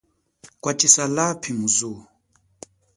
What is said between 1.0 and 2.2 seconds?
lapi mu zuwo.